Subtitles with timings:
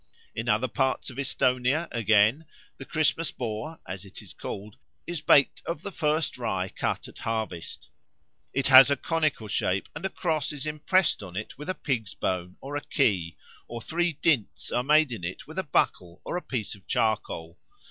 [0.33, 5.61] In other parts of Esthonia, again, the Christmas Boar, as it is called, is baked
[5.67, 7.87] of the first rye cut at harvest;
[8.51, 12.15] it has a conical shape and a cross is impressed on it with a pig's
[12.15, 13.37] bone or a key,
[13.67, 17.59] or three dints are made in it with a buckle or a piece of charcoal.